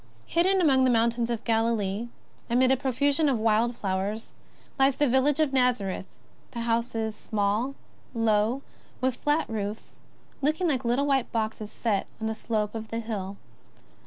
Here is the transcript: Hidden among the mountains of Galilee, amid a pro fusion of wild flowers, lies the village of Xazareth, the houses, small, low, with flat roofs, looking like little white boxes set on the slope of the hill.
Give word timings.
Hidden 0.25 0.59
among 0.61 0.83
the 0.83 0.89
mountains 0.89 1.29
of 1.29 1.43
Galilee, 1.43 2.07
amid 2.49 2.71
a 2.71 2.75
pro 2.75 2.91
fusion 2.91 3.29
of 3.29 3.37
wild 3.37 3.75
flowers, 3.75 4.33
lies 4.79 4.95
the 4.95 5.07
village 5.07 5.39
of 5.39 5.51
Xazareth, 5.51 6.07
the 6.49 6.61
houses, 6.61 7.15
small, 7.15 7.75
low, 8.15 8.63
with 8.99 9.15
flat 9.15 9.47
roofs, 9.47 9.99
looking 10.41 10.67
like 10.67 10.83
little 10.83 11.05
white 11.05 11.31
boxes 11.31 11.71
set 11.71 12.07
on 12.19 12.25
the 12.25 12.33
slope 12.33 12.73
of 12.73 12.87
the 12.87 12.97
hill. 12.99 13.37